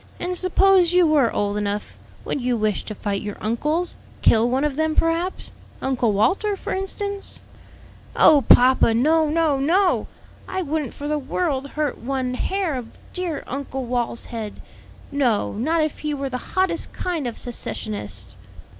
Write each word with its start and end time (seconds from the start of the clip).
And 0.19 0.35
suppose 0.35 0.93
you 0.93 1.05
were 1.05 1.31
old 1.31 1.57
enough, 1.57 1.95
would 2.25 2.41
you 2.41 2.57
wish 2.57 2.81
to 2.85 2.95
fight 2.95 3.21
your 3.21 3.37
uncles? 3.39 3.97
kill 4.23 4.49
one 4.49 4.63
of 4.63 4.75
them, 4.75 4.95
perhaps? 4.95 5.53
Uncle 5.79 6.11
Walter, 6.11 6.57
for 6.57 6.73
instance?" 6.73 7.39
"Oh 8.15 8.43
papa, 8.49 8.95
no, 8.95 9.29
no, 9.29 9.59
no! 9.59 10.07
I 10.47 10.63
wouldn't 10.63 10.95
for 10.95 11.07
the 11.07 11.19
world 11.19 11.67
hurt 11.77 11.99
one 11.99 12.33
hair 12.33 12.73
of 12.73 12.97
dear 13.13 13.43
Uncle 13.45 13.85
Wal's 13.85 14.25
head; 14.25 14.59
no, 15.11 15.51
not 15.53 15.83
if 15.83 15.99
he 15.99 16.15
were 16.15 16.29
the 16.31 16.55
hottest 16.57 16.91
kind 16.93 17.27
of 17.27 17.37
secessionist." 17.37 18.35